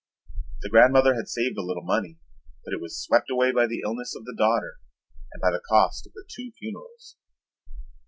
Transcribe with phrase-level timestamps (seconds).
[0.63, 2.17] The grandmother had saved a little money,
[2.65, 4.79] but it was swept away by the illness of the daughter
[5.31, 7.17] and by the cost of the two funerals.